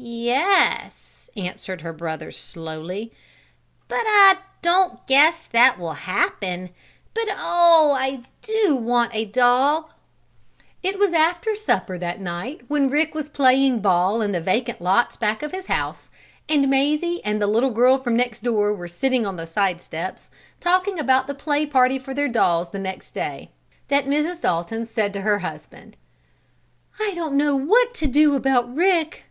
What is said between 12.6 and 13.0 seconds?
when